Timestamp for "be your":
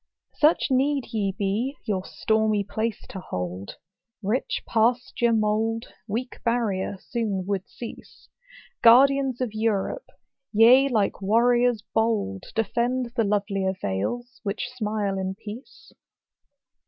1.31-2.03